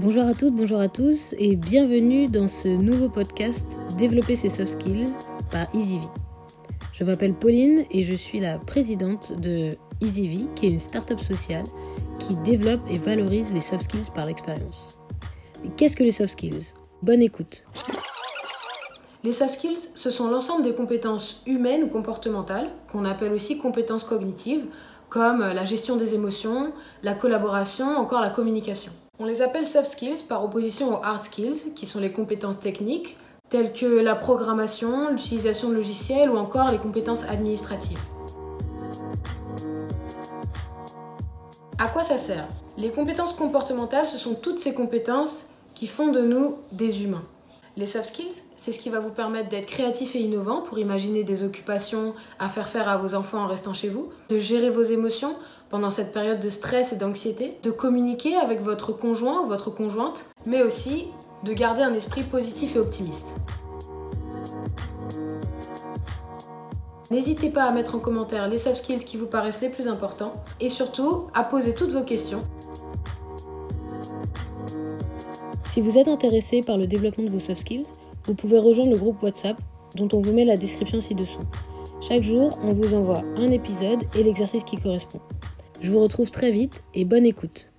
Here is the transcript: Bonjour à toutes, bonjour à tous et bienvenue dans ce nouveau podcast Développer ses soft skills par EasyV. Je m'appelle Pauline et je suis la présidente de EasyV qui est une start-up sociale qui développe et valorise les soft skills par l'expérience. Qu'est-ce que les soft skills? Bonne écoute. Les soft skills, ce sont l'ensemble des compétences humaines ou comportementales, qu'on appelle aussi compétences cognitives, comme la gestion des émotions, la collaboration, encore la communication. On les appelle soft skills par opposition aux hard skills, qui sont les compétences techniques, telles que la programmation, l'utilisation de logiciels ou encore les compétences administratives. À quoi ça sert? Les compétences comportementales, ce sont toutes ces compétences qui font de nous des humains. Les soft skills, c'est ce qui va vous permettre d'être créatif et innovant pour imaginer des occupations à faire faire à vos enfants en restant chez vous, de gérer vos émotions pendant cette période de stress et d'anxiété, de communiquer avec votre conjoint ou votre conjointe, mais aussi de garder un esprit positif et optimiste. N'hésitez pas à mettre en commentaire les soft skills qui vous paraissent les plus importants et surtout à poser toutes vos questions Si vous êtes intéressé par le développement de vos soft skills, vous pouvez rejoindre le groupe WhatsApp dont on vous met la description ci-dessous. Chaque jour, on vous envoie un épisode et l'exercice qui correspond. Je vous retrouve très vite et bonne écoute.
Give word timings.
Bonjour 0.00 0.22
à 0.22 0.34
toutes, 0.34 0.54
bonjour 0.54 0.78
à 0.78 0.86
tous 0.86 1.34
et 1.38 1.56
bienvenue 1.56 2.28
dans 2.28 2.46
ce 2.46 2.68
nouveau 2.68 3.08
podcast 3.08 3.80
Développer 3.96 4.36
ses 4.36 4.48
soft 4.48 4.80
skills 4.80 5.08
par 5.50 5.66
EasyV. 5.74 6.02
Je 6.92 7.02
m'appelle 7.02 7.34
Pauline 7.34 7.84
et 7.90 8.04
je 8.04 8.14
suis 8.14 8.38
la 8.38 8.60
présidente 8.60 9.32
de 9.40 9.72
EasyV 10.00 10.46
qui 10.54 10.66
est 10.66 10.70
une 10.70 10.78
start-up 10.78 11.18
sociale 11.18 11.64
qui 12.20 12.36
développe 12.36 12.80
et 12.88 12.96
valorise 12.96 13.52
les 13.52 13.60
soft 13.60 13.82
skills 13.82 14.12
par 14.14 14.26
l'expérience. 14.26 14.96
Qu'est-ce 15.76 15.96
que 15.96 16.04
les 16.04 16.12
soft 16.12 16.34
skills? 16.34 16.74
Bonne 17.02 17.20
écoute. 17.20 17.64
Les 19.24 19.32
soft 19.32 19.54
skills, 19.54 19.90
ce 19.96 20.10
sont 20.10 20.30
l'ensemble 20.30 20.62
des 20.62 20.74
compétences 20.74 21.42
humaines 21.44 21.82
ou 21.82 21.88
comportementales, 21.88 22.70
qu'on 22.86 23.04
appelle 23.04 23.32
aussi 23.32 23.58
compétences 23.58 24.04
cognitives, 24.04 24.66
comme 25.08 25.40
la 25.40 25.64
gestion 25.64 25.96
des 25.96 26.14
émotions, 26.14 26.72
la 27.02 27.14
collaboration, 27.14 27.96
encore 27.96 28.20
la 28.20 28.30
communication. 28.30 28.92
On 29.18 29.24
les 29.24 29.42
appelle 29.42 29.66
soft 29.66 29.90
skills 29.90 30.24
par 30.28 30.44
opposition 30.44 30.92
aux 30.92 31.02
hard 31.02 31.22
skills, 31.22 31.72
qui 31.74 31.86
sont 31.86 31.98
les 31.98 32.12
compétences 32.12 32.60
techniques, 32.60 33.16
telles 33.48 33.72
que 33.72 33.86
la 33.86 34.14
programmation, 34.14 35.10
l'utilisation 35.10 35.70
de 35.70 35.74
logiciels 35.74 36.30
ou 36.30 36.36
encore 36.36 36.70
les 36.70 36.78
compétences 36.78 37.24
administratives. 37.24 37.98
À 41.78 41.88
quoi 41.88 42.02
ça 42.02 42.18
sert? 42.18 42.46
Les 42.76 42.90
compétences 42.90 43.32
comportementales, 43.32 44.06
ce 44.06 44.18
sont 44.18 44.34
toutes 44.34 44.58
ces 44.58 44.74
compétences 44.74 45.46
qui 45.74 45.86
font 45.86 46.08
de 46.08 46.20
nous 46.20 46.56
des 46.72 47.04
humains. 47.04 47.24
Les 47.78 47.86
soft 47.86 48.06
skills, 48.06 48.42
c'est 48.56 48.72
ce 48.72 48.80
qui 48.80 48.90
va 48.90 48.98
vous 48.98 49.10
permettre 49.10 49.50
d'être 49.50 49.66
créatif 49.66 50.16
et 50.16 50.18
innovant 50.18 50.62
pour 50.62 50.80
imaginer 50.80 51.22
des 51.22 51.44
occupations 51.44 52.12
à 52.40 52.48
faire 52.48 52.68
faire 52.68 52.88
à 52.88 52.96
vos 52.96 53.14
enfants 53.14 53.38
en 53.38 53.46
restant 53.46 53.72
chez 53.72 53.88
vous, 53.88 54.08
de 54.30 54.40
gérer 54.40 54.68
vos 54.68 54.82
émotions 54.82 55.36
pendant 55.70 55.88
cette 55.88 56.12
période 56.12 56.40
de 56.40 56.48
stress 56.48 56.92
et 56.92 56.96
d'anxiété, 56.96 57.56
de 57.62 57.70
communiquer 57.70 58.34
avec 58.34 58.62
votre 58.62 58.90
conjoint 58.90 59.42
ou 59.42 59.46
votre 59.46 59.70
conjointe, 59.70 60.26
mais 60.44 60.60
aussi 60.64 61.06
de 61.44 61.52
garder 61.52 61.82
un 61.82 61.94
esprit 61.94 62.24
positif 62.24 62.74
et 62.74 62.80
optimiste. 62.80 63.36
N'hésitez 67.12 67.48
pas 67.48 67.62
à 67.62 67.70
mettre 67.70 67.94
en 67.94 68.00
commentaire 68.00 68.48
les 68.48 68.58
soft 68.58 68.78
skills 68.78 69.04
qui 69.04 69.16
vous 69.16 69.26
paraissent 69.26 69.60
les 69.60 69.70
plus 69.70 69.86
importants 69.86 70.34
et 70.58 70.68
surtout 70.68 71.28
à 71.32 71.44
poser 71.44 71.76
toutes 71.76 71.92
vos 71.92 72.02
questions 72.02 72.42
Si 75.64 75.80
vous 75.80 75.98
êtes 75.98 76.08
intéressé 76.08 76.62
par 76.62 76.78
le 76.78 76.86
développement 76.86 77.24
de 77.24 77.30
vos 77.30 77.38
soft 77.38 77.60
skills, 77.60 77.86
vous 78.26 78.34
pouvez 78.34 78.58
rejoindre 78.58 78.90
le 78.92 78.98
groupe 78.98 79.22
WhatsApp 79.22 79.56
dont 79.94 80.08
on 80.12 80.20
vous 80.20 80.32
met 80.32 80.44
la 80.44 80.56
description 80.56 81.00
ci-dessous. 81.00 81.44
Chaque 82.00 82.22
jour, 82.22 82.58
on 82.62 82.72
vous 82.72 82.94
envoie 82.94 83.22
un 83.36 83.50
épisode 83.50 84.04
et 84.16 84.22
l'exercice 84.22 84.64
qui 84.64 84.76
correspond. 84.76 85.20
Je 85.80 85.90
vous 85.90 86.00
retrouve 86.00 86.30
très 86.30 86.50
vite 86.50 86.82
et 86.94 87.04
bonne 87.04 87.26
écoute. 87.26 87.70